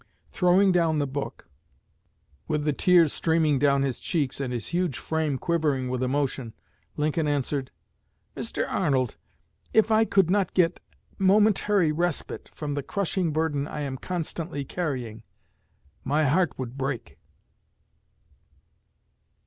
[0.31, 1.47] Throwing down the book,
[2.47, 6.55] with the tears streaming down his cheeks and his huge frame quivering with emotion,
[6.97, 7.69] Lincoln answered:
[8.35, 8.65] "Mr.
[8.67, 9.15] Arnold,
[9.75, 10.79] if I could not get
[11.19, 15.21] momentary respite from the crushing burden I am constantly carrying,
[16.03, 17.19] my heart would break!"